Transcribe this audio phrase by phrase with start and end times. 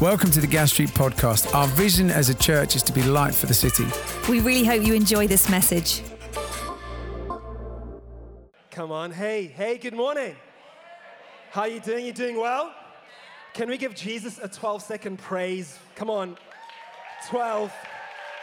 [0.00, 1.54] Welcome to the Gas Street Podcast.
[1.54, 3.86] Our vision as a church is to be light for the city.
[4.28, 6.02] We really hope you enjoy this message.
[8.70, 9.10] Come on.
[9.10, 10.36] Hey, hey, good morning.
[11.50, 12.04] How are you doing?
[12.04, 12.74] You doing well?
[13.54, 15.78] Can we give Jesus a 12 second praise?
[15.94, 16.36] Come on.
[17.30, 17.72] 12,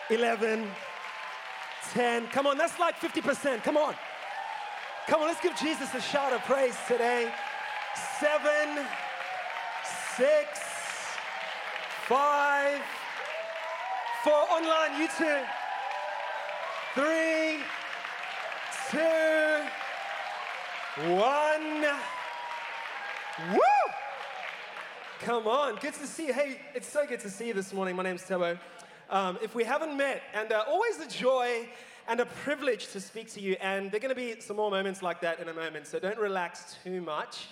[0.09, 0.67] 11,
[1.91, 2.27] 10.
[2.29, 3.63] Come on, that's like 50%.
[3.63, 3.93] Come on.
[5.05, 7.31] Come on, let's give Jesus a shout of praise today.
[8.19, 8.83] Seven,
[10.17, 10.72] six,
[12.07, 12.81] five,
[14.25, 15.39] four, online, you two,
[16.95, 17.59] three,
[18.91, 19.63] two,
[21.13, 21.81] one.
[23.53, 23.59] Woo!
[25.21, 26.33] Come on, good to see you.
[26.33, 27.95] Hey, it's so good to see you this morning.
[27.95, 28.59] My name's Tebo.
[29.09, 31.69] Um, if we haven't met, and uh, always a joy
[32.09, 34.69] and a privilege to speak to you, and there are going to be some more
[34.69, 37.47] moments like that in a moment, so don't relax too much.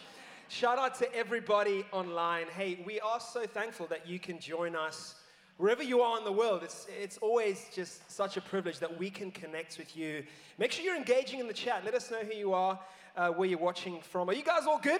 [0.51, 2.47] Shout out to everybody online.
[2.47, 5.15] Hey, we are so thankful that you can join us
[5.55, 6.61] wherever you are in the world.
[6.61, 10.25] It's, it's always just such a privilege that we can connect with you.
[10.57, 11.85] Make sure you're engaging in the chat.
[11.85, 12.77] Let us know who you are,
[13.15, 14.29] uh, where you're watching from.
[14.29, 14.99] Are you guys all good?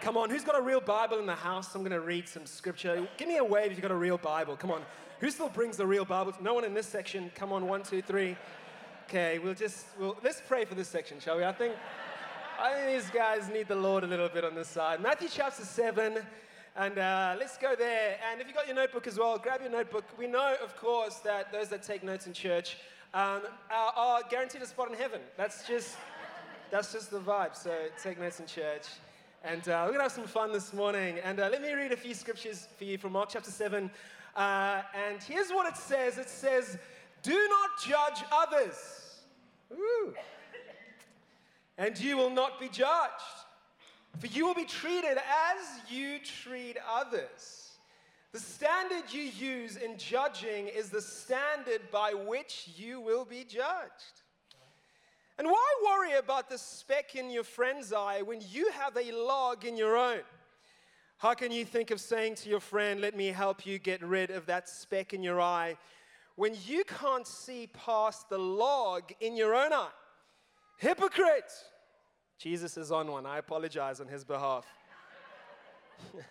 [0.00, 1.74] Come on, who's got a real Bible in the house?
[1.74, 3.08] I'm going to read some scripture.
[3.16, 4.56] Give me a wave if you've got a real Bible.
[4.56, 4.82] Come on.
[5.18, 6.34] Who still brings the real Bible?
[6.40, 7.32] No one in this section.
[7.34, 8.36] Come on, one, two, three.
[9.08, 11.44] Okay, we'll just, we'll, let's pray for this section, shall we?
[11.44, 11.74] I think
[12.62, 15.00] I think these guys need the Lord a little bit on this side.
[15.00, 16.18] Matthew chapter 7,
[16.76, 18.18] and uh, let's go there.
[18.30, 20.04] And if you've got your notebook as well, grab your notebook.
[20.18, 22.76] We know, of course, that those that take notes in church
[23.14, 25.22] um, are, are guaranteed a spot in heaven.
[25.38, 25.96] That's just,
[26.70, 27.56] that's just the vibe.
[27.56, 28.88] So take notes in church.
[29.42, 31.18] And uh, we're going to have some fun this morning.
[31.24, 33.90] And uh, let me read a few scriptures for you from Mark chapter 7.
[34.36, 36.76] Uh, and here's what it says it says,
[37.22, 39.22] Do not judge others.
[39.72, 40.14] Ooh
[41.80, 43.38] and you will not be judged.
[44.18, 47.70] For you will be treated as you treat others.
[48.32, 54.22] The standard you use in judging is the standard by which you will be judged.
[55.38, 59.64] And why worry about the speck in your friend's eye when you have a log
[59.64, 60.20] in your own?
[61.16, 64.30] How can you think of saying to your friend, Let me help you get rid
[64.30, 65.78] of that speck in your eye,
[66.36, 69.88] when you can't see past the log in your own eye?
[70.76, 71.52] Hypocrite!
[72.40, 73.26] Jesus is on one.
[73.26, 74.64] I apologize on his behalf.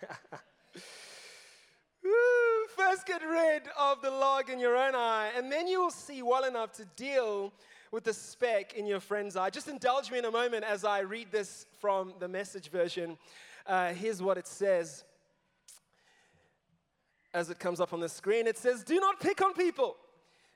[2.76, 6.22] First, get rid of the log in your own eye, and then you will see
[6.22, 7.52] well enough to deal
[7.92, 9.50] with the speck in your friend's eye.
[9.50, 13.16] Just indulge me in a moment as I read this from the message version.
[13.64, 15.04] Uh, here's what it says
[17.32, 19.94] as it comes up on the screen it says, Do not pick on people,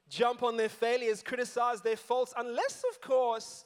[0.09, 3.65] jump on their failures, criticize their faults, unless, of course,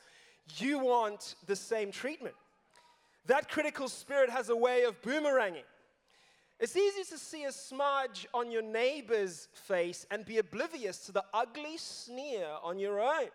[0.57, 2.35] you want the same treatment.
[3.27, 5.65] That critical spirit has a way of boomeranging.
[6.61, 11.25] It's easy to see a smudge on your neighbor's face and be oblivious to the
[11.33, 13.29] ugly sneer on your own.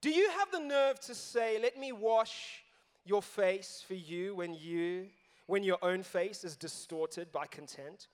[0.00, 2.64] Do you have the nerve to say, Let me wash
[3.04, 5.06] your face for you when you
[5.46, 8.08] when your own face is distorted by content?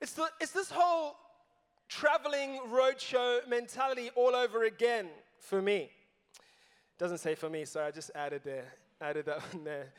[0.00, 1.16] It's, the, it's this whole
[1.88, 5.08] traveling roadshow mentality all over again
[5.38, 5.90] for me.
[7.02, 8.66] Doesn't say for me, so I just added there,
[9.00, 9.92] added that one there.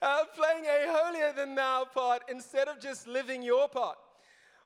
[0.00, 3.98] Uh, playing a holier than thou part instead of just living your part.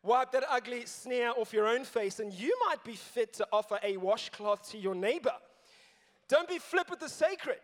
[0.05, 3.81] Wipe that ugly sneer off your own face, and you might be fit to offer
[3.83, 5.34] a washcloth to your neighbor.
[6.28, 7.59] Don't be flip with the sacred.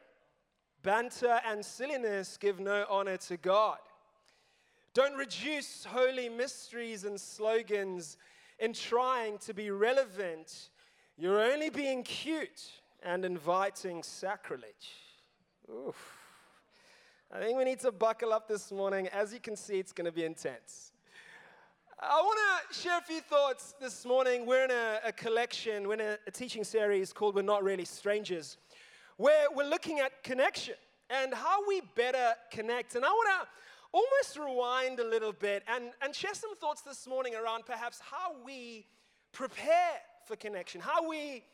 [0.83, 3.79] Banter and silliness give no honor to God.
[4.93, 8.17] Don't reduce holy mysteries and slogans
[8.59, 10.71] in trying to be relevant.
[11.17, 12.73] You're only being cute
[13.07, 14.91] and inviting sacrilege.
[15.71, 16.19] Oof.
[17.33, 19.07] I think we need to buckle up this morning.
[19.09, 20.91] As you can see, it's going to be intense.
[22.01, 24.45] I want to share a few thoughts this morning.
[24.45, 27.85] We're in a, a collection, we're in a, a teaching series called We're Not Really
[27.85, 28.59] Strangers,
[29.19, 30.75] where we're looking at connection
[31.09, 32.97] and how we better connect.
[32.97, 33.49] And I want to
[33.93, 38.35] almost rewind a little bit and, and share some thoughts this morning around perhaps how
[38.45, 38.85] we
[39.31, 41.45] prepare for connection, how we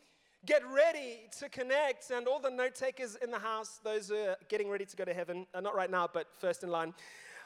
[0.46, 2.10] get ready to connect.
[2.10, 5.04] And all the note takers in the house, those who are getting ready to go
[5.04, 6.94] to heaven, uh, not right now, but first in line.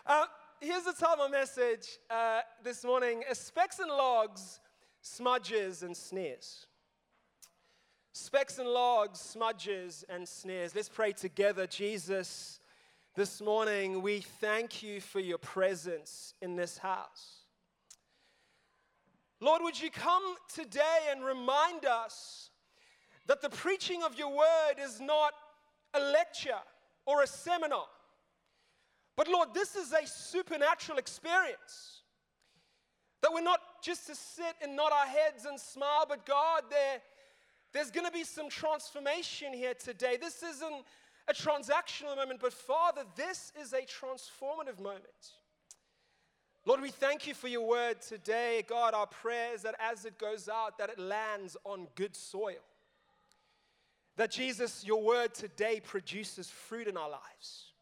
[0.06, 0.26] Uh,
[0.60, 4.60] here's the title of my message uh, this morning Specs and Logs,
[5.02, 6.66] Smudges and Sneers.
[8.18, 10.74] Specks and logs, smudges and sneers.
[10.74, 11.66] Let's pray together.
[11.66, 12.60] Jesus,
[13.14, 17.44] this morning we thank you for your presence in this house.
[19.38, 22.45] Lord, would you come today and remind us
[23.26, 25.32] that the preaching of your word is not
[25.94, 26.60] a lecture
[27.06, 27.86] or a seminar,
[29.16, 32.02] But Lord, this is a supernatural experience.
[33.22, 37.00] That we're not just to sit and nod our heads and smile, but God, there,
[37.72, 40.18] there's going to be some transformation here today.
[40.20, 40.84] This isn't
[41.28, 45.32] a transactional moment, but Father, this is a transformative moment.
[46.66, 48.64] Lord, we thank you for your word today.
[48.68, 52.60] God, our prayer is that as it goes out, that it lands on good soil.
[54.16, 57.72] That Jesus, your word today produces fruit in our lives.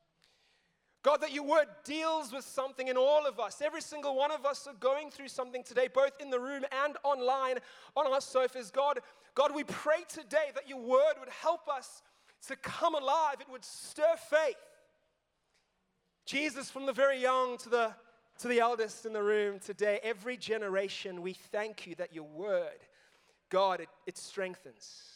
[1.05, 3.61] God, that your word deals with something in all of us.
[3.63, 6.97] Every single one of us are going through something today, both in the room and
[7.05, 7.59] online
[7.95, 8.71] on our sofas.
[8.71, 9.01] God,
[9.35, 12.03] God, we pray today that your word would help us
[12.49, 14.57] to come alive, it would stir faith.
[16.25, 17.95] Jesus, from the very young to the,
[18.39, 22.81] to the eldest in the room today, every generation, we thank you that your word,
[23.51, 25.14] God, it, it strengthens.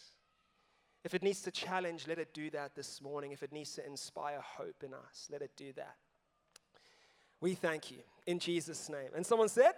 [1.08, 3.32] If it needs to challenge, let it do that this morning.
[3.32, 5.96] If it needs to inspire hope in us, let it do that.
[7.40, 9.08] We thank you in Jesus' name.
[9.16, 9.72] And someone said,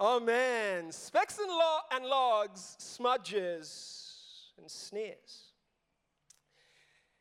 [0.00, 0.26] Amen.
[0.26, 5.52] man, specks and, lo- and logs, smudges and sneers.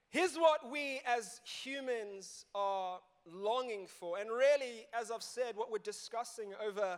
[0.10, 2.98] Here's what we as humans are
[3.32, 4.18] longing for.
[4.18, 6.98] And really, as I've said, what we're discussing over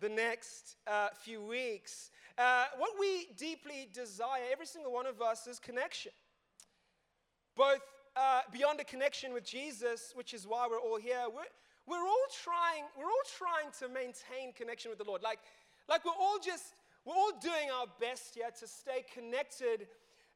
[0.00, 5.46] the next uh, few weeks uh, what we deeply desire, every single one of us,
[5.46, 6.12] is connection.
[7.54, 7.82] Both
[8.16, 11.42] uh, beyond a connection with Jesus, which is why we're all here, we're,
[11.86, 15.22] we're all trying, we're all trying to maintain connection with the Lord.
[15.22, 15.40] Like,
[15.88, 19.88] like we're all just, we're all doing our best here to stay connected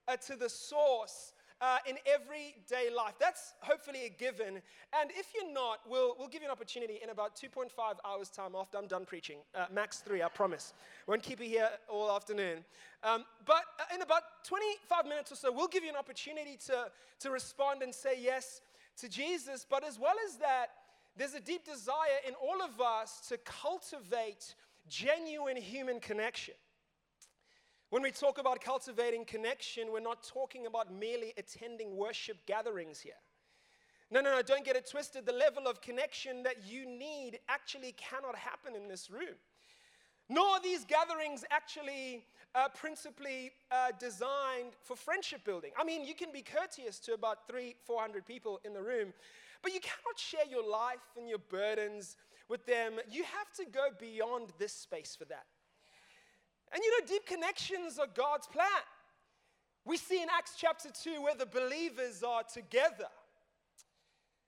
[0.06, 3.14] uh, to the source uh, in everyday life.
[3.18, 4.60] That's hopefully a given.
[5.00, 7.70] And if you're not, we'll, we'll give you an opportunity in about 2.5
[8.04, 9.38] hours' time after I'm done preaching.
[9.54, 10.74] Uh, max three, I promise.
[11.06, 12.64] Won't keep you here all afternoon.
[13.02, 16.90] Um, but uh, in about 25 minutes or so, we'll give you an opportunity to,
[17.20, 18.60] to respond and say yes
[18.98, 19.66] to Jesus.
[19.68, 20.66] But as well as that,
[21.16, 24.54] there's a deep desire in all of us to cultivate
[24.88, 26.54] genuine human connection.
[27.90, 33.12] When we talk about cultivating connection, we're not talking about merely attending worship gatherings here.
[34.10, 35.26] No, no, no, don't get it twisted.
[35.26, 39.36] The level of connection that you need actually cannot happen in this room.
[40.28, 45.70] Nor are these gatherings actually uh, principally uh, designed for friendship building.
[45.78, 49.12] I mean, you can be courteous to about three, 400 people in the room,
[49.62, 52.16] but you cannot share your life and your burdens
[52.48, 52.94] with them.
[53.10, 55.44] You have to go beyond this space for that.
[56.72, 58.66] And you know, deep connections are God's plan.
[59.84, 63.08] We see in Acts chapter 2 where the believers are together.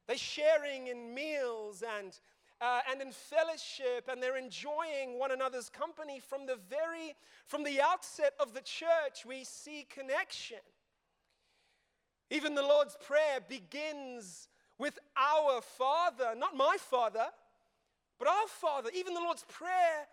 [0.07, 2.19] They're sharing in meals and,
[2.61, 6.21] uh, and in fellowship, and they're enjoying one another's company.
[6.21, 7.15] From the very,
[7.47, 10.59] from the outset of the church, we see connection.
[12.31, 14.49] Even the Lord's Prayer begins
[14.79, 17.27] with our Father, not my Father,
[18.19, 18.91] but our Father.
[18.95, 20.07] Even the Lord's Prayer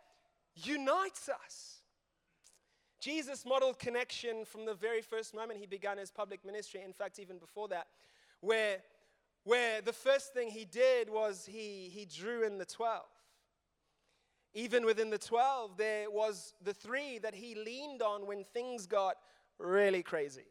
[0.56, 1.83] unites us.
[3.04, 6.82] Jesus modeled connection from the very first moment he began his public ministry.
[6.86, 7.88] In fact, even before that,
[8.40, 8.78] where,
[9.44, 13.02] where the first thing he did was he, he drew in the 12.
[14.54, 19.16] Even within the 12, there was the three that he leaned on when things got
[19.60, 20.48] really crazy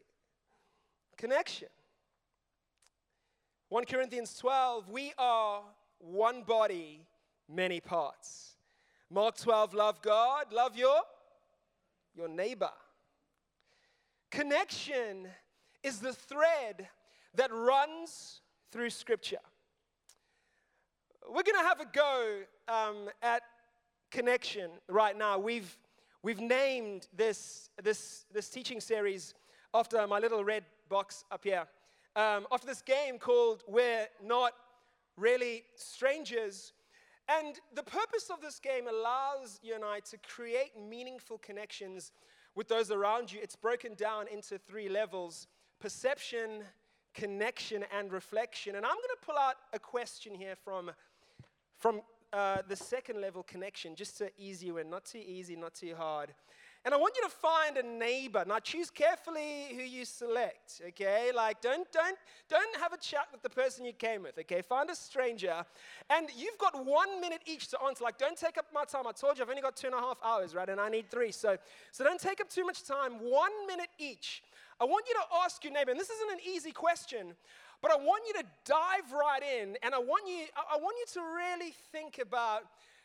[1.17, 1.69] connection.
[3.69, 5.61] 1 Corinthians 12, we are
[5.97, 7.07] one body,
[7.49, 8.57] many parts.
[9.09, 11.01] Mark 12, love God, love your
[12.15, 12.71] your neighbor.
[14.31, 15.27] Connection
[15.83, 16.87] is the thread
[17.35, 18.41] that runs
[18.71, 19.37] through Scripture.
[21.27, 23.43] We're going to have a go um, at
[24.11, 25.39] connection right now.
[25.39, 25.77] We've,
[26.21, 29.33] we've named this, this, this teaching series
[29.73, 31.65] after my little red box up here,
[32.15, 34.53] um, after this game called We're Not
[35.17, 36.73] Really Strangers.
[37.29, 42.11] And the purpose of this game allows you and I to create meaningful connections
[42.55, 43.39] with those around you.
[43.41, 45.47] It's broken down into three levels
[45.79, 46.63] perception,
[47.13, 48.75] connection, and reflection.
[48.75, 50.91] And I'm going to pull out a question here from,
[51.77, 52.01] from
[52.31, 54.89] uh, the second level connection, just to ease you in.
[54.89, 56.33] Not too easy, not too hard.
[56.85, 58.43] And I want you to find a neighbor.
[58.45, 61.31] Now choose carefully who you select, okay?
[61.33, 62.17] Like don't don't
[62.49, 64.61] don't have a chat with the person you came with, okay?
[64.61, 65.63] Find a stranger.
[66.09, 68.03] And you've got one minute each to answer.
[68.03, 69.07] Like, don't take up my time.
[69.07, 70.67] I told you I've only got two and a half hours, right?
[70.67, 71.31] And I need three.
[71.31, 71.57] So
[71.91, 73.13] so don't take up too much time.
[73.13, 74.43] One minute each.
[74.81, 77.35] I want you to ask your neighbor, and this isn't an easy question,
[77.81, 81.21] but I want you to dive right in, and I want you, I want you
[81.21, 82.63] to really think about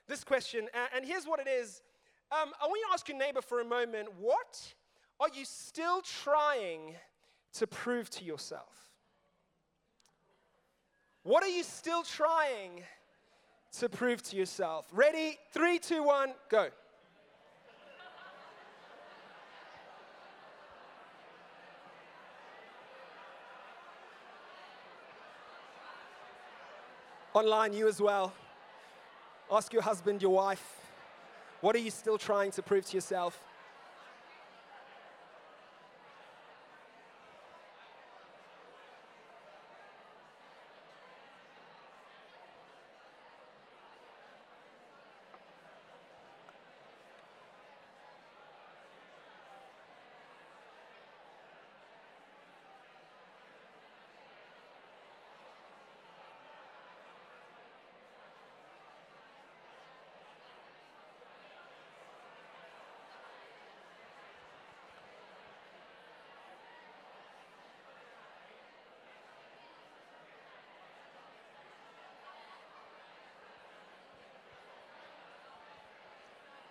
[0.09, 0.69] this question.
[0.95, 1.83] And here's what it is
[2.31, 4.75] um, I want you to ask your neighbor for a moment what
[5.21, 6.95] are you still trying
[7.55, 8.75] to prove to yourself?
[11.23, 12.83] What are you still trying
[13.79, 14.87] to prove to yourself?
[14.93, 15.39] Ready?
[15.53, 16.69] Three, two, one, go.
[27.35, 28.33] Online, you as well.
[29.51, 30.78] Ask your husband, your wife,
[31.61, 33.41] what are you still trying to prove to yourself?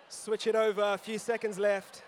[0.09, 2.03] Switch it over, a few seconds left.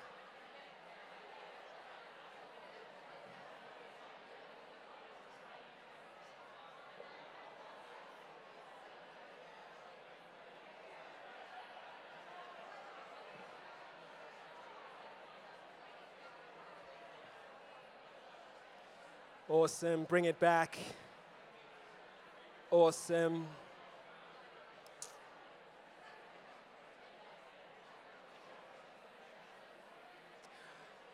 [19.49, 20.03] Awesome.
[20.03, 20.77] Bring it back.
[22.69, 23.47] Awesome.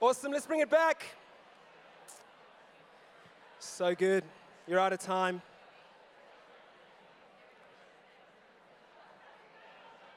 [0.08, 0.34] Awesome.
[0.34, 1.04] Let's bring it back.
[3.58, 4.24] So good.
[4.68, 5.42] You're out of time.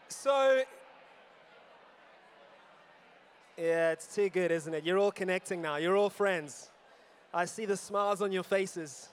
[0.09, 0.63] So,
[3.57, 4.85] yeah, it's too good, isn't it?
[4.85, 5.77] You're all connecting now.
[5.77, 6.69] You're all friends.
[7.33, 9.09] I see the smiles on your faces.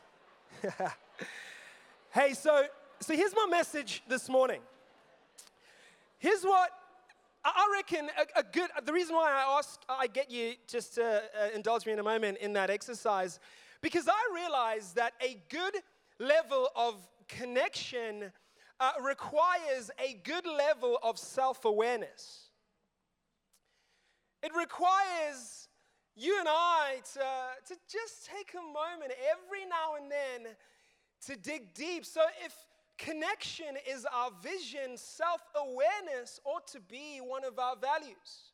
[2.12, 2.66] hey, so,
[3.00, 4.60] so here's my message this morning.
[6.20, 6.70] Here's what
[7.46, 11.04] I reckon a, a, good, the reason why I ask, I get you just to
[11.06, 13.40] uh, indulge me in a moment in that exercise,
[13.82, 15.76] because I realize that a good
[16.20, 16.96] level of
[17.28, 18.32] connection
[18.80, 22.50] uh, requires a good level of self awareness.
[24.42, 25.68] It requires
[26.16, 30.54] you and I to, to just take a moment every now and then
[31.28, 32.06] to dig deep.
[32.06, 32.54] So if
[32.98, 34.96] Connection is our vision.
[34.98, 38.54] Self awareness ought to be one of our values.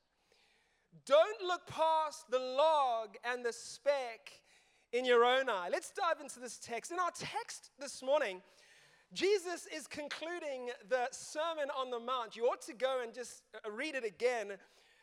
[1.05, 4.31] Don't look past the log and the speck
[4.93, 5.69] in your own eye.
[5.71, 6.91] Let's dive into this text.
[6.91, 8.41] In our text this morning,
[9.13, 12.36] Jesus is concluding the Sermon on the Mount.
[12.36, 14.53] You ought to go and just uh, read it again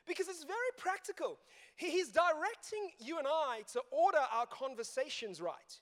[0.07, 1.39] because it's very practical.
[1.77, 5.81] He's directing you and I to order our conversations right,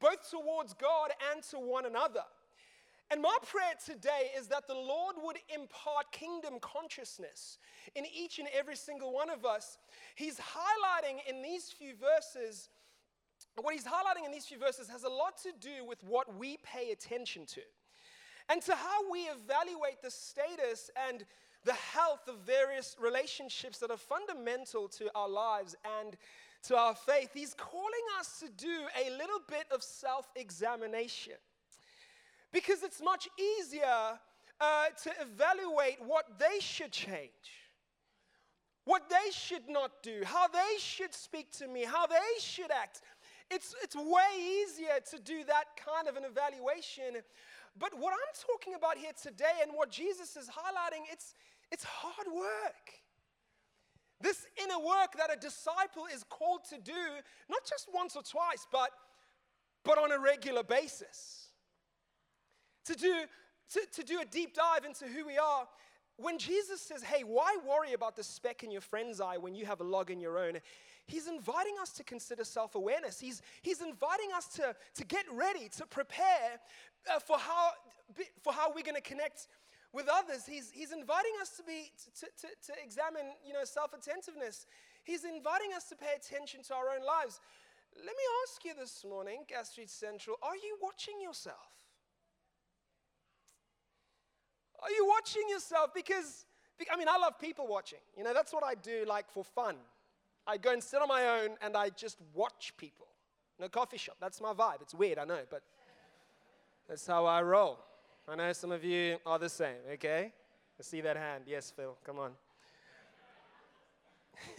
[0.00, 2.24] both towards God and to one another.
[3.12, 7.58] And my prayer today is that the Lord would impart kingdom consciousness
[7.94, 9.76] in each and every single one of us.
[10.14, 12.70] He's highlighting in these few verses,
[13.60, 16.56] what he's highlighting in these few verses has a lot to do with what we
[16.64, 17.60] pay attention to
[18.48, 21.26] and to how we evaluate the status and
[21.66, 26.16] the health of various relationships that are fundamental to our lives and
[26.62, 27.28] to our faith.
[27.34, 31.34] He's calling us to do a little bit of self examination.
[32.52, 34.18] Because it's much easier
[34.60, 37.30] uh, to evaluate what they should change,
[38.84, 43.00] what they should not do, how they should speak to me, how they should act.
[43.50, 47.22] It's, it's way easier to do that kind of an evaluation.
[47.78, 51.34] But what I'm talking about here today and what Jesus is highlighting, it's,
[51.70, 52.92] it's hard work.
[54.20, 57.02] This inner work that a disciple is called to do,
[57.50, 58.90] not just once or twice, but,
[59.84, 61.41] but on a regular basis
[62.86, 63.14] to do,
[63.72, 65.66] to, to do a deep dive into who we are.
[66.16, 69.64] When Jesus says, hey, why worry about the speck in your friend's eye when you
[69.66, 70.58] have a log in your own?
[71.06, 73.18] He's inviting us to consider self awareness.
[73.18, 76.60] He's, he's inviting us to, to get ready, to prepare
[77.12, 77.70] uh, for, how,
[78.42, 79.48] for how we're going to connect
[79.92, 80.46] with others.
[80.46, 84.66] He's, he's inviting us to, be, to, to, to examine you know, self attentiveness.
[85.04, 87.40] He's inviting us to pay attention to our own lives.
[87.96, 91.81] Let me ask you this morning, Gas Street Central, are you watching yourself?
[94.82, 95.90] Are you watching yourself?
[95.94, 96.46] Because,
[96.92, 98.00] I mean, I love people watching.
[98.16, 99.76] You know, that's what I do, like for fun.
[100.46, 103.06] I go and sit on my own and I just watch people.
[103.58, 104.16] in a coffee shop.
[104.20, 104.82] That's my vibe.
[104.82, 105.62] It's weird, I know, but
[106.88, 107.78] that's how I roll.
[108.28, 110.32] I know some of you are the same, okay?
[110.78, 111.44] I see that hand.
[111.46, 112.32] Yes, Phil, come on.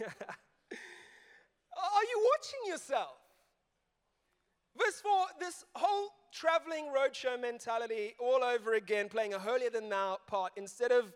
[0.00, 3.16] are you watching yourself?
[4.76, 10.18] Verse 4 this whole traveling roadshow mentality all over again, playing a holier than thou
[10.26, 11.12] part instead of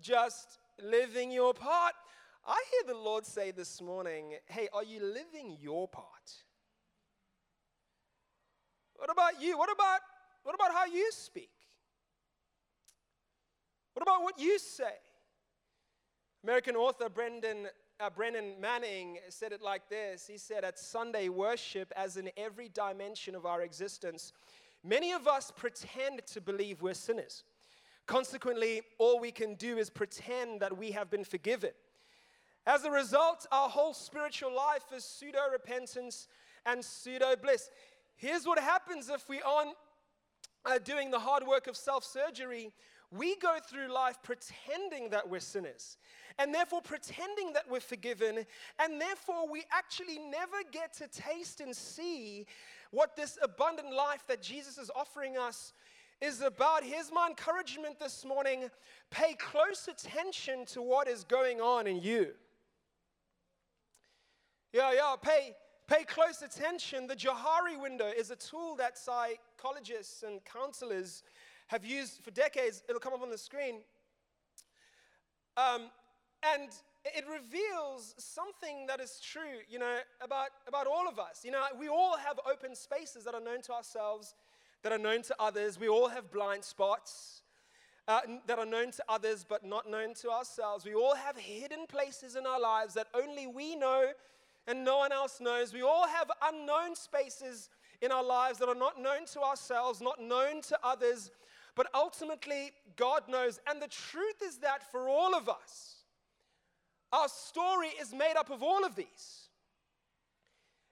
[0.00, 1.94] just living your part.
[2.46, 6.04] I hear the Lord say this morning, hey, are you living your part?
[8.96, 9.56] What about you?
[9.56, 10.00] What about,
[10.42, 11.50] what about how you speak?
[13.94, 14.94] What about what you say?
[16.44, 17.68] American author Brendan,
[18.00, 22.68] uh, Brennan Manning said it like this He said, At Sunday worship, as in every
[22.68, 24.32] dimension of our existence,
[24.84, 27.44] many of us pretend to believe we're sinners.
[28.06, 31.72] Consequently, all we can do is pretend that we have been forgiven.
[32.66, 36.28] As a result, our whole spiritual life is pseudo repentance
[36.64, 37.70] and pseudo bliss.
[38.16, 39.74] Here's what happens if we aren't
[40.64, 42.72] uh, doing the hard work of self surgery.
[43.10, 45.96] We go through life pretending that we're sinners,
[46.38, 48.44] and therefore pretending that we're forgiven,
[48.78, 52.46] and therefore we actually never get to taste and see
[52.90, 55.72] what this abundant life that Jesus is offering us
[56.20, 56.82] is about.
[56.82, 58.70] Here's my encouragement this morning
[59.10, 62.28] pay close attention to what is going on in you.
[64.72, 65.54] Yeah, yeah, pay,
[65.86, 67.06] pay close attention.
[67.06, 71.22] The Johari window is a tool that psychologists and counselors
[71.68, 72.82] have used for decades.
[72.88, 73.76] It'll come up on the screen.
[75.56, 75.90] Um,
[76.54, 76.70] and
[77.04, 81.42] it reveals something that is true, you know, about, about all of us.
[81.44, 84.34] You know, we all have open spaces that are known to ourselves,
[84.82, 85.78] that are known to others.
[85.78, 87.42] We all have blind spots
[88.06, 90.84] uh, that are known to others, but not known to ourselves.
[90.84, 94.12] We all have hidden places in our lives that only we know
[94.66, 95.72] and no one else knows.
[95.72, 97.70] We all have unknown spaces
[98.00, 101.30] in our lives that are not known to ourselves, not known to others,
[101.78, 103.60] but ultimately God knows.
[103.70, 106.02] And the truth is that for all of us,
[107.12, 109.48] our story is made up of all of these.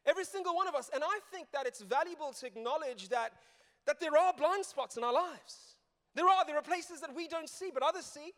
[0.06, 0.88] Every single one of us.
[0.94, 3.32] And I think that it's valuable to acknowledge that,
[3.86, 5.74] that there are blind spots in our lives.
[6.14, 6.46] There are.
[6.46, 8.30] There are places that we don't see, but others see.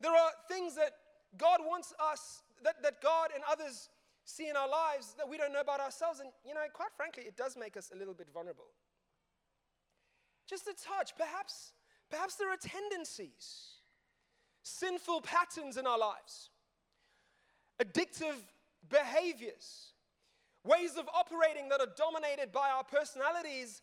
[0.00, 0.92] There are things that
[1.36, 3.88] God wants us that, that God and others
[4.24, 6.20] see in our lives that we don't know about ourselves.
[6.20, 8.70] And, you know, quite frankly, it does make us a little bit vulnerable.
[10.48, 11.12] Just a touch.
[11.16, 11.72] Perhaps,
[12.10, 13.78] perhaps there are tendencies,
[14.62, 16.50] sinful patterns in our lives,
[17.82, 18.36] addictive
[18.90, 19.92] behaviors,
[20.64, 23.82] ways of operating that are dominated by our personalities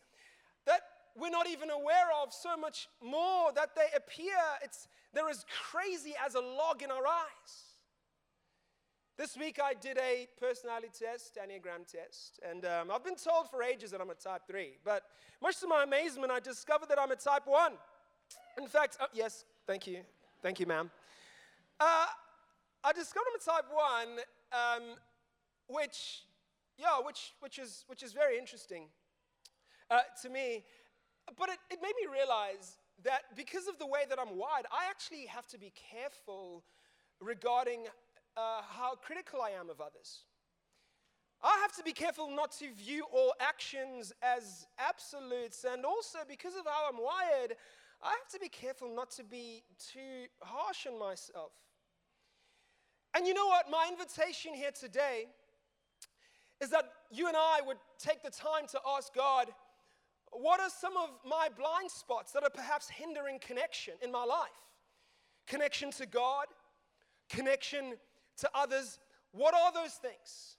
[0.66, 0.80] that
[1.16, 6.14] we're not even aware of so much more that they appear it's they're as crazy
[6.24, 7.71] as a log in our eyes
[9.18, 13.62] this week I did a personality test, Enneagram test, and um, I've been told for
[13.62, 15.02] ages that I'm a type 3, but
[15.42, 17.72] much to my amazement, I discovered that I'm a type 1.
[18.58, 20.00] In fact, uh, yes, thank you.
[20.42, 20.90] Thank you, ma'am.
[21.78, 22.06] Uh,
[22.84, 24.08] I discovered I'm a type 1,
[24.52, 24.96] um,
[25.68, 26.22] which,
[26.78, 28.84] yeah, which, which, is, which is very interesting
[29.90, 30.64] uh, to me.
[31.38, 34.88] But it, it made me realize that because of the way that I'm wired, I
[34.88, 36.64] actually have to be careful
[37.20, 37.86] regarding
[38.36, 40.24] uh, how critical I am of others.
[41.42, 46.54] I have to be careful not to view all actions as absolutes, and also because
[46.54, 47.56] of how I'm wired,
[48.02, 51.52] I have to be careful not to be too harsh on myself.
[53.14, 53.70] And you know what?
[53.70, 55.26] My invitation here today
[56.60, 59.48] is that you and I would take the time to ask God,
[60.30, 64.48] what are some of my blind spots that are perhaps hindering connection in my life?
[65.46, 66.46] Connection to God,
[67.28, 67.94] connection
[68.38, 68.98] to others.
[69.32, 70.56] What are those things?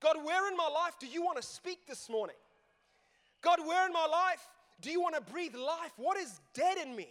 [0.00, 2.36] God, where in my life do you want to speak this morning?
[3.40, 4.48] God, where in my life
[4.80, 5.92] do you want to breathe life?
[5.96, 7.08] What is dead in me?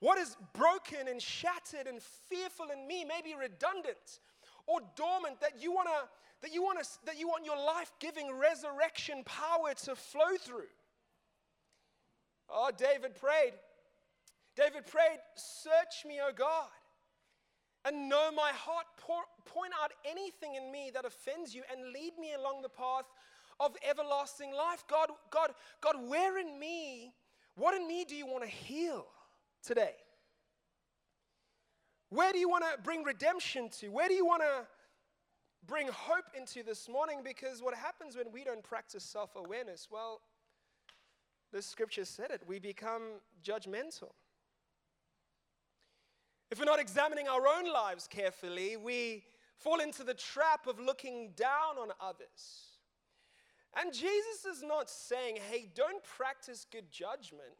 [0.00, 4.20] What is broken and shattered and fearful in me, maybe redundant
[4.66, 6.08] or dormant that you want to
[6.40, 10.70] that you want to that you want your life-giving resurrection power to flow through?
[12.48, 13.54] Oh, David prayed.
[14.54, 16.68] David prayed, "Search me, O God,
[17.88, 18.86] and know my heart.
[18.98, 23.06] Pour, point out anything in me that offends you and lead me along the path
[23.58, 24.84] of everlasting life.
[24.88, 27.12] God, God, God, where in me,
[27.56, 29.06] what in me do you want to heal
[29.64, 29.94] today?
[32.10, 33.88] Where do you want to bring redemption to?
[33.88, 34.66] Where do you want to
[35.66, 37.20] bring hope into this morning?
[37.24, 39.88] Because what happens when we don't practice self awareness?
[39.90, 40.20] Well,
[41.52, 42.42] the scripture said it.
[42.46, 43.02] We become
[43.44, 44.10] judgmental.
[46.50, 49.24] If we're not examining our own lives carefully, we
[49.56, 52.78] fall into the trap of looking down on others.
[53.78, 57.52] And Jesus is not saying, hey, don't practice good judgment.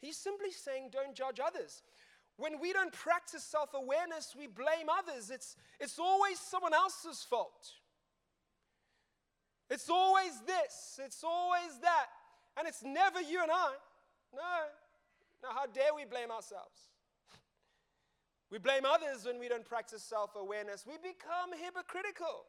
[0.00, 1.82] He's simply saying, don't judge others.
[2.36, 5.30] When we don't practice self awareness, we blame others.
[5.30, 7.72] It's, it's always someone else's fault.
[9.68, 12.06] It's always this, it's always that.
[12.56, 13.72] And it's never you and I.
[14.34, 14.40] No.
[15.42, 16.78] No, how dare we blame ourselves?
[18.50, 20.84] We blame others when we don't practice self awareness.
[20.86, 22.46] We become hypocritical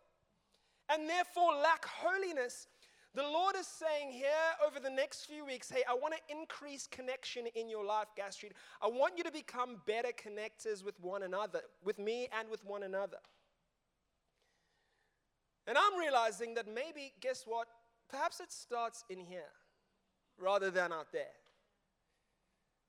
[0.89, 2.67] and therefore lack holiness.
[3.15, 4.29] The Lord is saying here
[4.65, 8.37] over the next few weeks hey, I want to increase connection in your life, Gas
[8.81, 12.83] I want you to become better connectors with one another, with me and with one
[12.83, 13.17] another.
[15.65, 17.67] And I'm realizing that maybe, guess what?
[18.07, 19.51] Perhaps it starts in here
[20.37, 21.35] rather than out there.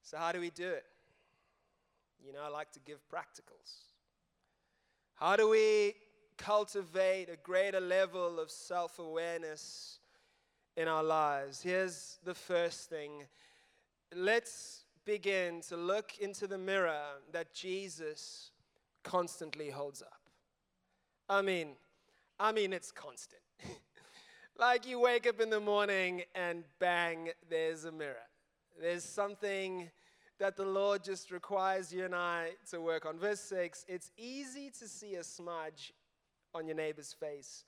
[0.02, 0.84] So, how do we do it?
[2.24, 3.84] You know, I like to give practicals.
[5.14, 5.94] How do we
[6.36, 9.98] cultivate a greater level of self awareness
[10.76, 11.62] in our lives?
[11.62, 13.24] Here's the first thing
[14.14, 17.02] let's begin to look into the mirror
[17.32, 18.52] that Jesus
[19.02, 20.20] constantly holds up.
[21.28, 21.76] I mean,
[22.38, 23.42] I mean, it's constant.
[24.58, 28.16] like you wake up in the morning and bang, there's a mirror.
[28.80, 29.90] There's something
[30.38, 33.18] that the Lord just requires you and I to work on.
[33.18, 35.92] Verse 6 it's easy to see a smudge
[36.54, 37.64] on your neighbor's face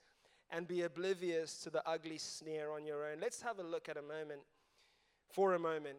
[0.49, 3.19] and be oblivious to the ugly sneer on your own.
[3.21, 4.41] Let's have a look at a moment,
[5.29, 5.97] for a moment,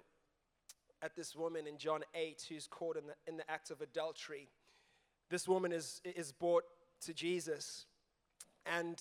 [1.02, 4.48] at this woman in John 8 who's caught in the, in the act of adultery.
[5.30, 6.64] This woman is, is brought
[7.06, 7.86] to Jesus,
[8.66, 9.00] and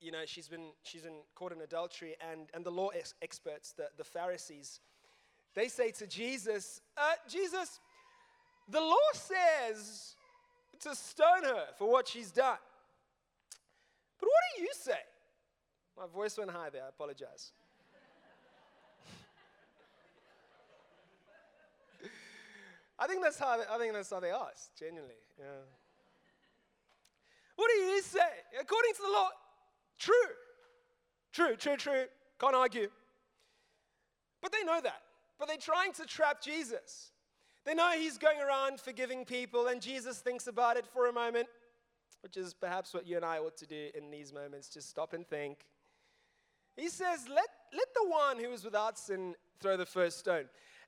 [0.00, 3.72] you know she's been she's been caught in adultery, and, and the law ex- experts,
[3.72, 4.80] the, the Pharisees,
[5.54, 7.80] they say to Jesus, uh, Jesus,
[8.68, 10.14] the law says
[10.80, 12.58] to stone her for what she's done.
[14.20, 14.98] But what do you say?
[15.96, 17.52] My voice went high there, I apologize.
[22.98, 25.14] I think that's how they, I think that's how they asked, genuinely.
[25.38, 25.46] Yeah.
[27.56, 28.20] What do you say?
[28.60, 29.30] According to the law,
[29.98, 30.14] true.
[31.32, 32.04] True, true, true.
[32.38, 32.88] Can't argue.
[34.40, 35.02] But they know that
[35.38, 37.12] but they're trying to trap Jesus.
[37.64, 41.48] They know he's going around forgiving people, and Jesus thinks about it for a moment,
[42.22, 45.12] which is perhaps what you and I ought to do in these moments just stop
[45.12, 45.58] and think.
[46.76, 50.44] He says, Let, let the one who is without sin throw the first stone.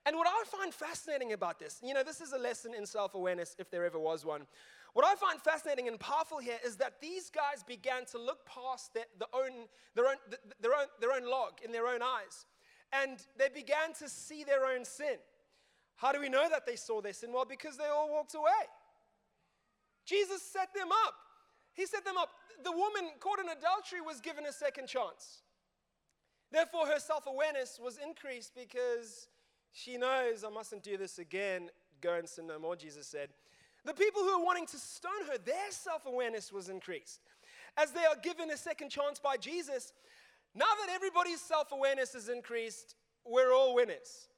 [0.06, 3.14] And what I find fascinating about this, you know, this is a lesson in self
[3.14, 4.46] awareness if there ever was one.
[4.92, 8.94] What I find fascinating and powerful here is that these guys began to look past
[8.94, 10.16] their, the own, their, own,
[10.60, 12.46] their, own, their own log in their own eyes
[12.92, 15.16] and they began to see their own sin.
[15.96, 17.32] How do we know that they saw their sin?
[17.32, 18.50] Well, because they all walked away.
[20.06, 21.14] Jesus set them up.
[21.74, 22.30] He set them up.
[22.64, 25.42] The woman caught in adultery was given a second chance.
[26.50, 29.28] Therefore, her self awareness was increased because
[29.72, 31.70] she knows, I mustn't do this again.
[32.00, 33.28] Go and sin no more, Jesus said.
[33.84, 37.20] The people who are wanting to stone her, their self awareness was increased.
[37.76, 39.92] As they are given a second chance by Jesus,
[40.54, 44.28] now that everybody's self-awareness is increased, we're all winners.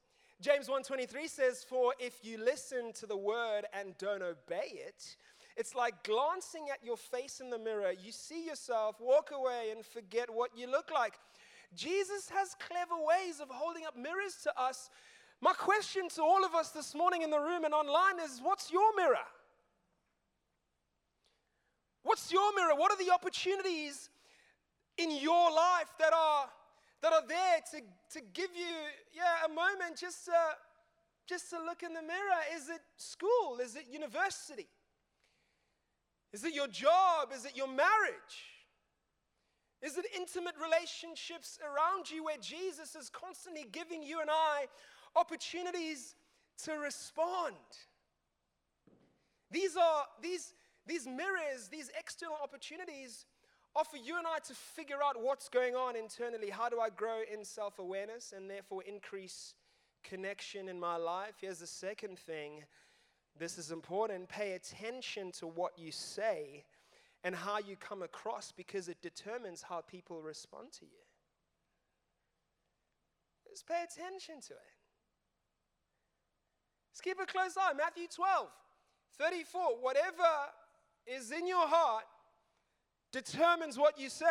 [0.41, 5.15] James 1:23 says, "For if you listen to the word and don't obey it,
[5.55, 7.91] it's like glancing at your face in the mirror.
[7.91, 11.19] You see yourself, walk away and forget what you look like."
[11.73, 14.89] Jesus has clever ways of holding up mirrors to us.
[15.39, 18.69] My question to all of us this morning in the room and online is what's
[18.69, 19.25] your mirror?
[22.03, 22.75] What's your mirror?
[22.75, 24.09] What are the opportunities
[24.97, 26.49] in your life that are
[27.01, 27.81] that are there to,
[28.17, 28.73] to give you
[29.13, 30.31] yeah a moment just to,
[31.27, 32.41] just to look in the mirror.
[32.55, 33.59] Is it school?
[33.61, 34.67] Is it university?
[36.31, 37.29] Is it your job?
[37.35, 38.37] Is it your marriage?
[39.81, 44.65] Is it intimate relationships around you where jesus is constantly giving you and i
[45.15, 46.15] opportunities
[46.63, 47.55] to respond?
[49.51, 50.53] These are these
[50.87, 53.25] these mirrors these external opportunities
[53.75, 56.49] are for you and I to figure out what's going on internally.
[56.49, 59.55] How do I grow in self awareness and therefore increase
[60.03, 61.35] connection in my life?
[61.41, 62.63] Here's the second thing
[63.37, 64.29] this is important.
[64.29, 66.65] Pay attention to what you say
[67.23, 71.03] and how you come across because it determines how people respond to you.
[73.49, 74.73] Just pay attention to it.
[76.91, 77.73] Just keep a close eye.
[77.75, 78.47] Matthew 12,
[79.17, 79.61] 34.
[79.81, 80.29] Whatever
[81.07, 82.03] is in your heart,
[83.13, 84.25] determines what you say.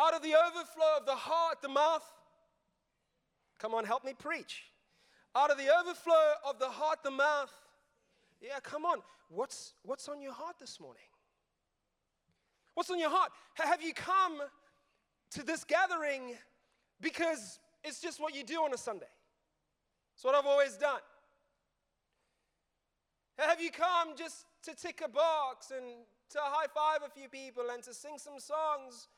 [0.00, 2.02] Out of the overflow of the heart, the mouth.
[3.60, 4.64] Come on, help me preach.
[5.36, 7.52] Out of the overflow of the heart, the mouth.
[8.40, 8.98] Yeah, come on.
[9.28, 11.02] What's, what's on your heart this morning?
[12.74, 13.30] What's on your heart?
[13.54, 14.40] Have you come
[15.32, 16.34] to this gathering
[17.00, 19.06] because it's just what you do on a Sunday?
[20.14, 21.00] It's what I've always done.
[23.38, 25.86] Have you come just to tick a box and
[26.30, 29.08] to high five a few people and to sing some songs?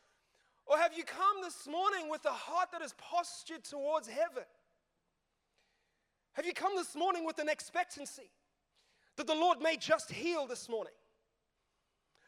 [0.66, 4.44] Or have you come this morning with a heart that is postured towards heaven?
[6.34, 8.30] Have you come this morning with an expectancy
[9.16, 10.94] that the Lord may just heal this morning?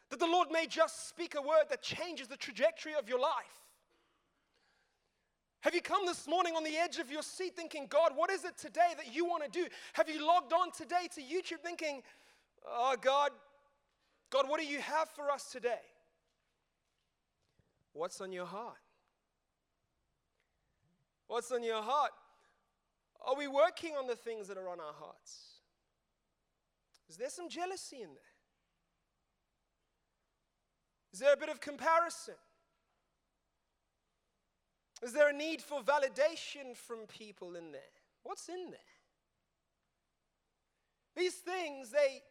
[0.09, 3.61] That the Lord may just speak a word that changes the trajectory of your life?
[5.61, 8.45] Have you come this morning on the edge of your seat thinking, God, what is
[8.45, 9.65] it today that you want to do?
[9.93, 12.03] Have you logged on today to YouTube thinking,
[12.67, 13.31] oh, God,
[14.29, 15.81] God, what do you have for us today?
[17.93, 18.75] What's on your heart?
[21.27, 22.11] What's on your heart?
[23.25, 25.55] Are we working on the things that are on our hearts?
[27.09, 28.33] Is there some jealousy in there?
[31.13, 32.35] Is there a bit of comparison?
[35.01, 37.81] Is there a need for validation from people in there?
[38.23, 38.79] What's in there?
[41.15, 42.21] These things, they,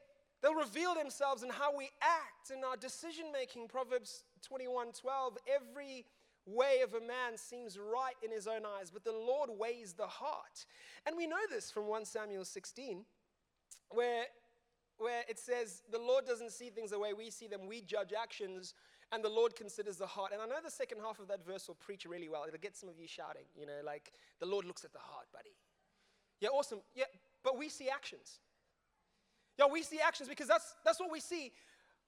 [0.45, 3.67] they'll reveal themselves in how we act in our decision making.
[3.67, 6.05] Proverbs 21 12, every
[6.47, 10.07] way of a man seems right in his own eyes, but the Lord weighs the
[10.07, 10.67] heart.
[11.07, 13.07] And we know this from 1 Samuel 16,
[13.89, 14.25] where,
[14.99, 18.13] where it says, The Lord doesn't see things the way we see them, we judge
[18.13, 18.75] actions
[19.13, 20.33] and the Lord considers the heart.
[20.33, 22.45] And I know the second half of that verse will preach really well.
[22.49, 25.27] It'll get some of you shouting, you know, like, the Lord looks at the heart,
[25.33, 25.55] buddy.
[26.41, 26.81] Yeah, awesome.
[26.95, 27.05] Yeah,
[27.45, 28.41] but we see actions.
[29.59, 31.53] Yeah, we see actions because that's, that's what we see.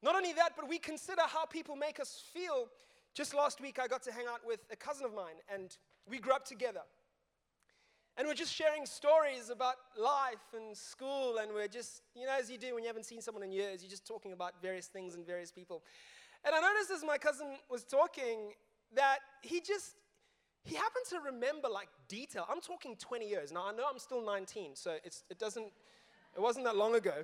[0.02, 2.68] Not only that, but we consider how people make us feel.
[3.14, 5.76] Just last week, I got to hang out with a cousin of mine, and
[6.09, 6.82] we grew up together.
[8.18, 12.50] And we're just sharing stories about life and school, and we're just, you know, as
[12.50, 15.14] you do when you haven't seen someone in years, you're just talking about various things
[15.14, 15.82] and various people.
[16.44, 18.52] And I noticed as my cousin was talking
[18.94, 19.96] that he just,
[20.64, 22.46] he happened to remember like detail.
[22.50, 23.52] I'm talking 20 years.
[23.52, 25.66] Now I know I'm still 19, so it's, it doesn't,
[26.37, 27.14] it wasn't that long ago.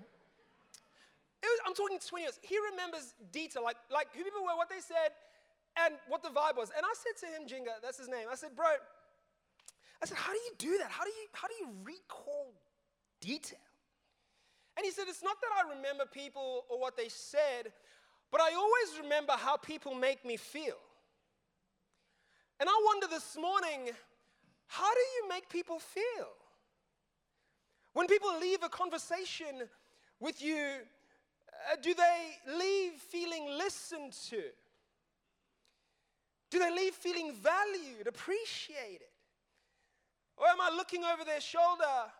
[1.42, 2.40] Was, I'm talking 20 years.
[2.42, 5.12] He remembers detail, like, like who people were, what they said,
[5.84, 6.70] and what the vibe was.
[6.76, 8.26] And I said to him, Jinga, that's his name.
[8.30, 8.66] I said, bro,
[10.02, 10.90] I said, how do you do that?
[10.90, 12.52] How do you, how do you recall
[13.20, 13.58] detail?
[14.76, 17.72] And he said, it's not that I remember people or what they said,
[18.30, 20.78] but I always remember how people make me feel.
[22.58, 23.90] And I wonder this morning
[24.66, 26.28] how do you make people feel?
[27.92, 29.68] When people leave a conversation
[30.18, 30.76] with you,
[31.70, 34.42] uh, do they leave feeling listened to?
[36.50, 39.08] Do they leave feeling valued, appreciated?
[40.36, 42.10] Or am I looking over their shoulder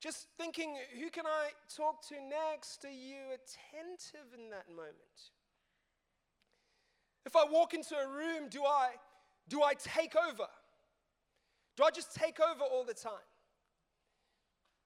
[0.00, 2.84] just thinking, who can I talk to next?
[2.84, 5.30] Are you attentive in that moment?
[7.24, 8.90] If I walk into a room, do I,
[9.48, 10.48] do I take over?
[11.76, 13.12] Do I just take over all the time?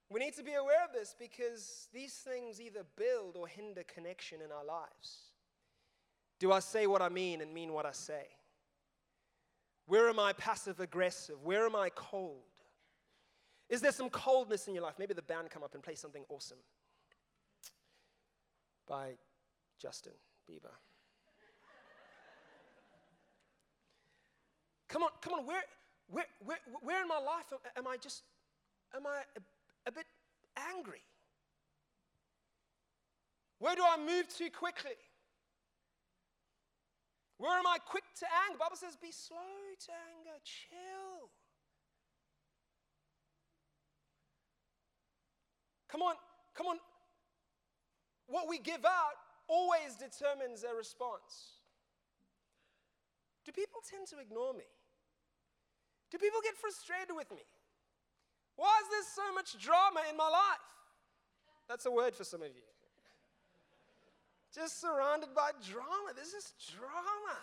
[0.08, 4.40] We need to be aware of this because these things either build or hinder connection
[4.40, 5.30] in our lives.
[6.38, 8.26] Do I say what I mean and mean what I say?
[9.86, 11.42] Where am I passive aggressive?
[11.42, 12.42] Where am I cold?
[13.68, 14.94] Is there some coldness in your life?
[14.98, 16.58] Maybe the band come up and play something awesome
[18.86, 19.14] by
[19.80, 20.12] Justin
[20.48, 20.70] Bieber.
[24.88, 25.62] come on, come on, where,
[26.08, 28.22] where, where, where in my life am I just,
[28.94, 29.22] am I
[29.86, 30.06] a, bit
[30.74, 31.02] angry?
[33.58, 34.98] Where do I move too quickly?
[37.38, 38.58] Where am I quick to anger?
[38.58, 41.30] The Bible says, be slow to anger, chill.
[45.88, 46.14] Come on,
[46.54, 46.78] come on.
[48.26, 49.16] What we give out
[49.48, 51.62] always determines their response.
[53.44, 54.66] Do people tend to ignore me?
[56.10, 57.44] Do people get frustrated with me?
[58.56, 60.66] Why is there so much drama in my life?
[61.68, 62.66] That's a word for some of you.
[64.54, 66.16] Just surrounded by drama.
[66.16, 67.38] This is drama.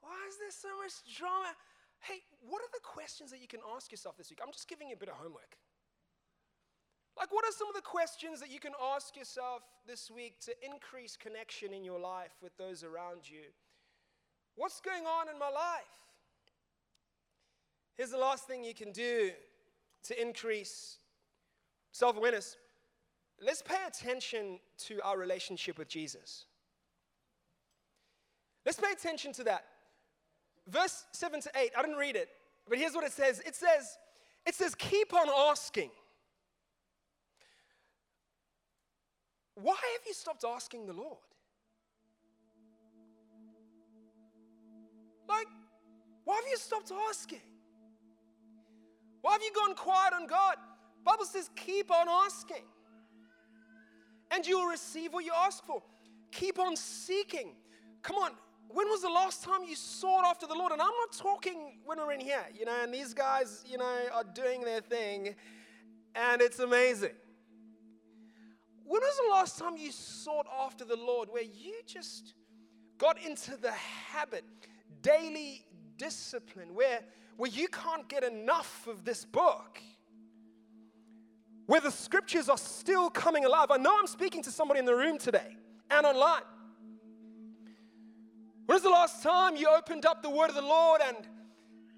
[0.00, 1.52] Why is there so much drama?
[2.00, 4.40] Hey, what are the questions that you can ask yourself this week?
[4.42, 5.58] I'm just giving you a bit of homework.
[7.18, 10.52] Like, what are some of the questions that you can ask yourself this week to
[10.64, 13.52] increase connection in your life with those around you?
[14.54, 15.96] What's going on in my life?
[17.96, 19.32] Here's the last thing you can do
[20.08, 20.98] to increase
[21.92, 22.56] self awareness.
[23.40, 26.46] Let's pay attention to our relationship with Jesus.
[28.64, 29.64] Let's pay attention to that.
[30.66, 32.28] Verse 7 to 8, I didn't read it,
[32.68, 33.40] but here's what it says.
[33.46, 33.98] It says,
[34.44, 35.90] it says, keep on asking.
[39.54, 41.18] Why have you stopped asking the Lord?
[45.28, 45.46] Like,
[46.24, 47.40] why have you stopped asking?
[49.26, 50.54] Why have you gone quiet on God?
[51.04, 52.62] Bible says keep on asking.
[54.30, 55.82] And you will receive what you ask for.
[56.30, 57.56] Keep on seeking.
[58.02, 58.30] Come on,
[58.68, 60.70] when was the last time you sought after the Lord?
[60.70, 63.98] And I'm not talking when we're in here, you know, and these guys, you know,
[64.14, 65.34] are doing their thing,
[66.14, 67.16] and it's amazing.
[68.84, 72.34] When was the last time you sought after the Lord where you just
[72.96, 74.44] got into the habit,
[75.02, 77.00] daily discipline, where,
[77.36, 79.80] where you can't get enough of this book?
[81.66, 83.70] Where the scriptures are still coming alive.
[83.70, 85.56] I know I'm speaking to somebody in the room today
[85.90, 86.42] and online.
[88.66, 91.16] When was the last time you opened up the word of the Lord and,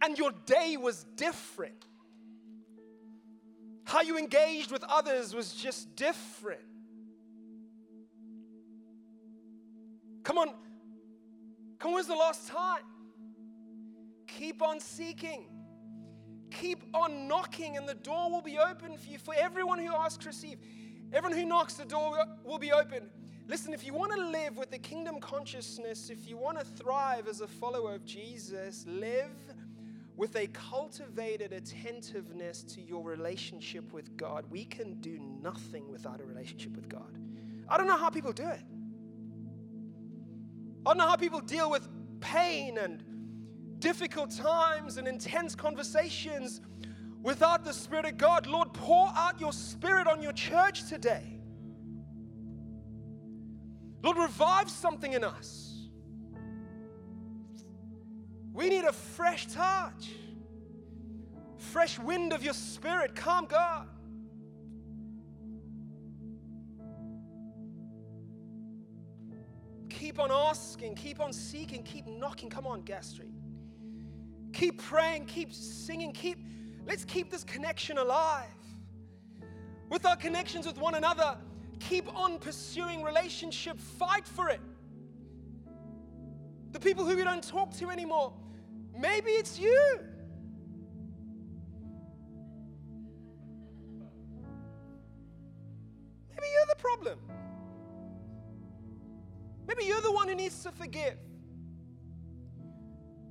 [0.02, 1.84] and your day was different?
[3.84, 6.60] How you engaged with others was just different.
[10.24, 10.54] Come on.
[11.78, 12.82] Come on, the last time?
[14.38, 15.46] Keep on seeking.
[16.52, 19.18] Keep on knocking, and the door will be open for you.
[19.18, 20.58] For everyone who asks, receive.
[21.12, 23.10] Everyone who knocks, the door will be open.
[23.48, 27.26] Listen, if you want to live with the kingdom consciousness, if you want to thrive
[27.26, 29.34] as a follower of Jesus, live
[30.14, 34.44] with a cultivated attentiveness to your relationship with God.
[34.50, 37.18] We can do nothing without a relationship with God.
[37.68, 38.60] I don't know how people do it.
[40.86, 41.88] I don't know how people deal with
[42.20, 43.02] pain and
[43.78, 46.60] difficult times and intense conversations
[47.22, 48.46] without the Spirit of God.
[48.46, 51.40] Lord, pour out your Spirit on your church today.
[54.02, 55.88] Lord, revive something in us.
[58.52, 60.10] We need a fresh touch,
[61.56, 63.14] fresh wind of your Spirit.
[63.14, 63.88] Come, God.
[69.90, 72.48] Keep on asking, keep on seeking, keep knocking.
[72.48, 73.37] Come on, Gas Street.
[74.58, 76.44] Keep praying, keep singing, keep
[76.84, 78.48] let's keep this connection alive.
[79.88, 81.36] With our connections with one another,
[81.78, 84.60] keep on pursuing relationship, fight for it.
[86.72, 88.32] The people who we don't talk to anymore,
[88.98, 90.00] maybe it's you.
[96.30, 97.20] Maybe you're the problem.
[99.68, 101.16] Maybe you're the one who needs to forgive.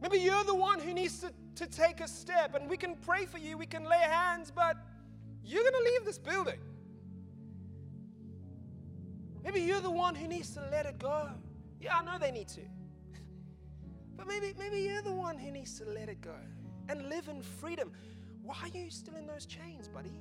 [0.02, 3.26] Maybe you're the one who needs to, to take a step, and we can pray
[3.26, 4.78] for you, we can lay hands, but
[5.44, 6.60] you're going to leave this building.
[9.44, 11.30] Maybe you're the one who needs to let it go.
[11.80, 12.62] Yeah, I know they need to.
[14.18, 16.34] But maybe, maybe you're the one who needs to let it go
[16.90, 17.92] and live in freedom.
[18.42, 20.20] Why are you still in those chains, buddy?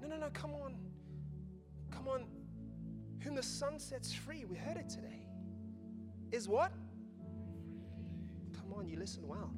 [0.00, 0.76] No, no, no, come on.
[1.90, 2.24] Come on.
[3.20, 5.26] Whom the Son sets free, we heard it today,
[6.32, 6.72] is what?
[8.70, 9.50] Come on, you listen well.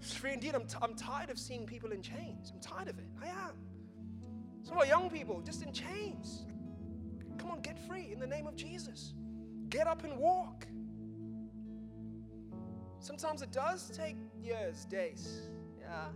[0.00, 0.54] Free indeed.
[0.54, 2.52] I'm, t- I'm tired of seeing people in chains.
[2.54, 3.06] I'm tired of it.
[3.22, 3.54] I am.
[4.62, 6.44] Some of our young people just in chains.
[7.38, 9.14] Come on, get free in the name of Jesus.
[9.70, 10.66] Get up and walk.
[12.98, 15.48] Sometimes it does take years, days.
[15.80, 16.08] Yeah.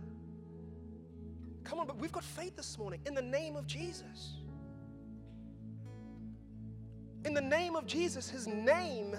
[1.63, 4.33] Come on, but we've got faith this morning in the name of Jesus.
[7.23, 9.15] In the name of Jesus, his name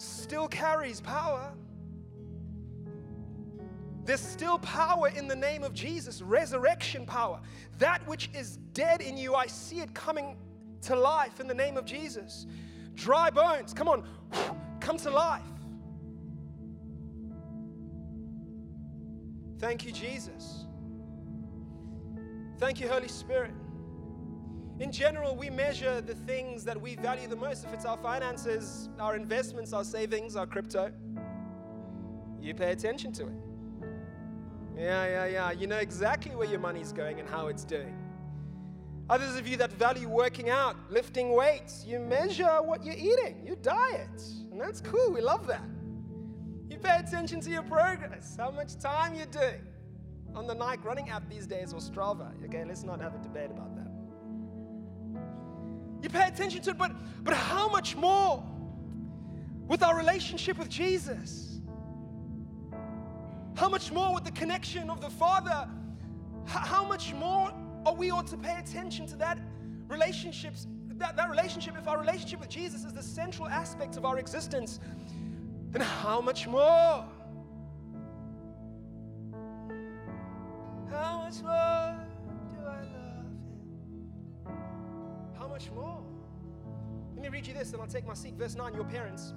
[0.00, 1.52] still carries power.
[4.04, 7.40] There's still power in the name of Jesus, resurrection power.
[7.78, 10.36] That which is dead in you, I see it coming
[10.82, 12.46] to life in the name of Jesus.
[12.94, 14.04] Dry bones, come on,
[14.80, 15.42] come to life.
[19.58, 20.64] Thank you, Jesus.
[22.58, 23.52] Thank you, Holy Spirit.
[24.80, 27.66] In general, we measure the things that we value the most.
[27.66, 30.90] If it's our finances, our investments, our savings, our crypto,
[32.40, 33.34] you pay attention to it.
[34.78, 35.50] Yeah, yeah, yeah.
[35.50, 37.94] You know exactly where your money's going and how it's doing.
[39.10, 43.56] Others of you that value working out, lifting weights, you measure what you're eating, your
[43.56, 44.22] diet.
[44.50, 45.12] And that's cool.
[45.12, 45.68] We love that.
[46.70, 49.60] You pay attention to your progress, how much time you're doing
[50.34, 52.32] on the Nike running app these days or Strava.
[52.46, 53.89] Okay, let's not have a debate about that.
[56.02, 58.42] You pay attention to it, but, but how much more
[59.68, 61.60] with our relationship with Jesus?
[63.54, 65.68] How much more with the connection of the Father?
[66.46, 67.52] How much more
[67.84, 69.38] are we ought to pay attention to that
[69.88, 74.18] relationships, that, that relationship, if our relationship with Jesus is the central aspect of our
[74.18, 74.80] existence,
[75.70, 77.04] then how much more?
[80.90, 81.69] How much more
[85.50, 86.02] much more?
[87.14, 88.34] Let me read you this and I'll take my seat.
[88.34, 89.34] Verse 9 Your parents,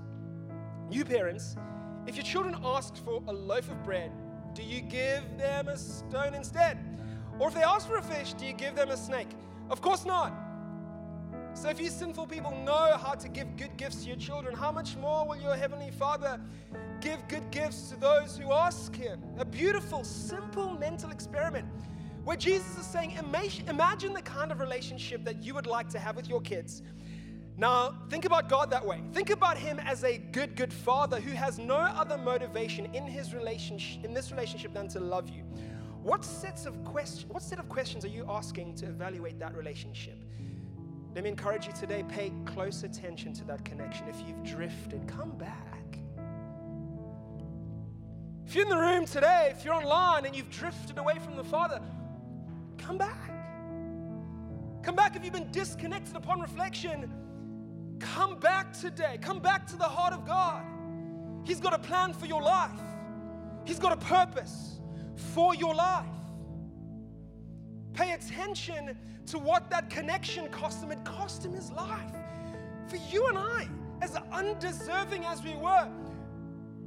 [0.89, 1.57] you parents,
[2.05, 4.11] if your children ask for a loaf of bread,
[4.53, 6.77] do you give them a stone instead?
[7.39, 9.29] Or if they ask for a fish, do you give them a snake?
[9.69, 10.33] Of course not.
[11.55, 14.71] So if you sinful people know how to give good gifts to your children, how
[14.71, 16.39] much more will your Heavenly Father
[16.99, 19.19] give good gifts to those who ask Him?
[19.37, 21.67] A beautiful, simple mental experiment
[22.23, 23.17] where Jesus is saying,
[23.67, 26.81] Imagine the kind of relationship that you would like to have with your kids.
[27.55, 29.01] Now, think about God that way.
[29.13, 33.33] Think about Him as a good, good Father who has no other motivation in His
[33.33, 35.43] relationship, in this relationship, than to love you.
[36.01, 40.17] What sets of question, what set of questions are you asking to evaluate that relationship?
[41.13, 44.07] Let me encourage you today, pay close attention to that connection.
[44.07, 45.99] If you've drifted, come back.
[48.45, 51.43] If you're in the room today, if you're online and you've drifted away from the
[51.43, 51.79] Father,
[52.85, 53.31] come back.
[54.83, 57.11] Come back if you've been disconnected upon reflection.
[57.99, 59.17] Come back today.
[59.21, 60.63] Come back to the heart of God.
[61.45, 62.71] He's got a plan for your life,
[63.65, 64.79] He's got a purpose
[65.15, 66.05] for your life.
[67.93, 70.91] Pay attention to what that connection cost him.
[70.91, 72.11] It cost him his life.
[72.87, 73.69] For you and I,
[74.01, 75.87] as undeserving as we were,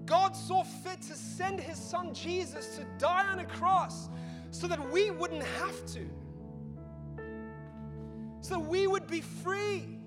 [0.04, 4.08] God saw fit to send his son Jesus to die on a cross
[4.56, 6.08] so that we wouldn't have to,
[8.40, 9.98] so we would be free.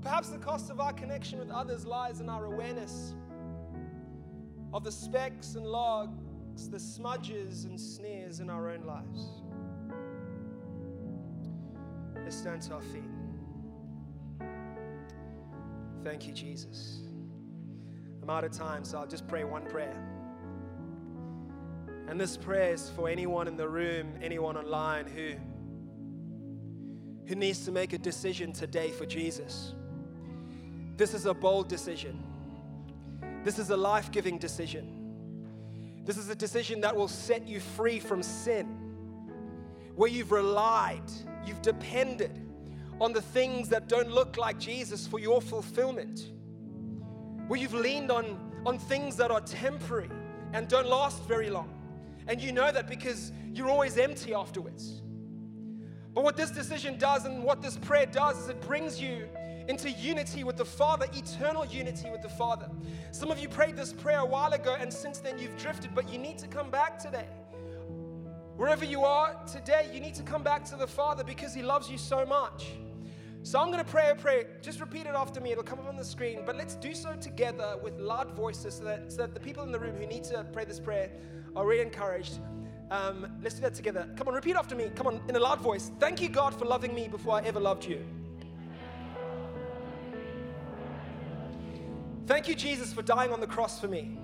[0.00, 3.16] Perhaps the cost of our connection with others lies in our awareness
[4.72, 9.42] of the specks and logs, the smudges and sneers in our own lives.
[12.22, 13.02] Let's stand to our feet.
[16.04, 17.00] Thank you, Jesus.
[18.22, 20.11] I'm out of time, so I'll just pray one prayer.
[22.12, 25.32] And this prayer is for anyone in the room, anyone online who,
[27.26, 29.72] who needs to make a decision today for Jesus.
[30.98, 32.22] This is a bold decision.
[33.44, 36.02] This is a life giving decision.
[36.04, 38.66] This is a decision that will set you free from sin,
[39.96, 41.10] where you've relied
[41.46, 42.46] You've depended
[43.00, 46.30] on the things that don't look like Jesus for your fulfillment.
[47.48, 50.10] Where you've leaned on, on things that are temporary
[50.52, 51.78] and don't last very long.
[52.26, 55.02] And you know that because you're always empty afterwards.
[56.14, 59.28] But what this decision does and what this prayer does is it brings you
[59.68, 62.68] into unity with the Father, eternal unity with the Father.
[63.12, 66.12] Some of you prayed this prayer a while ago, and since then you've drifted, but
[66.12, 67.26] you need to come back today.
[68.56, 71.90] Wherever you are today, you need to come back to the Father because He loves
[71.90, 72.72] you so much.
[73.44, 74.46] So I'm going to pray a prayer.
[74.62, 75.50] Just repeat it after me.
[75.50, 76.42] It'll come up on the screen.
[76.46, 79.72] But let's do so together with loud voices so that, so that the people in
[79.72, 81.10] the room who need to pray this prayer
[81.56, 82.38] are really encouraged.
[82.90, 84.08] Um, let's do that together.
[84.16, 84.90] Come on, repeat after me.
[84.94, 85.90] Come on, in a loud voice.
[85.98, 88.04] Thank you, God, for loving me before I ever loved you.
[92.26, 94.18] Thank you, Jesus, for dying on the cross for me.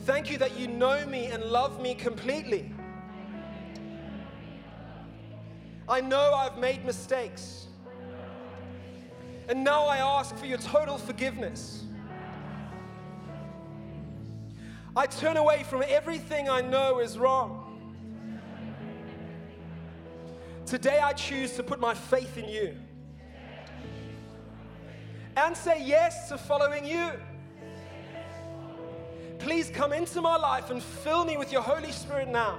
[0.00, 2.72] Thank you that you know me and love me completely.
[5.88, 7.68] I know I've made mistakes.
[9.48, 11.84] And now I ask for your total forgiveness.
[14.96, 17.62] I turn away from everything I know is wrong.
[20.64, 22.76] Today I choose to put my faith in you
[25.36, 27.12] and say yes to following you.
[29.38, 32.58] Please come into my life and fill me with your Holy Spirit now.